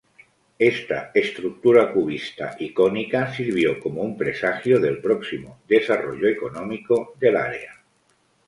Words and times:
Esta 0.73 1.11
estructura 1.13 1.93
cubista 1.93 2.55
icónica 2.57 3.31
sirvió 3.31 3.79
como 3.79 4.01
un 4.01 4.17
presagio 4.17 4.79
del 4.79 4.97
próximo 4.99 5.59
desarrollo 5.67 6.27
económico 6.27 7.13
del 7.19 7.37
área. 7.37 7.75